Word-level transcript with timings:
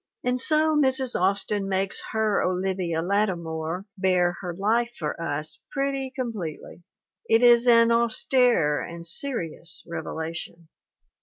And 0.23 0.39
so 0.39 0.75
Mrs. 0.75 1.13
Austin 1.15 1.69
makes 1.69 2.01
her 2.11 2.41
Olivia 2.41 3.03
Lattimore 3.03 3.85
bare 3.99 4.35
her 4.41 4.51
life 4.55 4.91
for 4.97 5.21
us 5.21 5.61
pretty 5.69 6.11
completely. 6.15 6.81
It 7.29 7.43
is 7.43 7.67
an 7.67 7.91
austere 7.91 8.81
and 8.81 9.05
serious 9.05 9.85
revelation. 9.87 10.69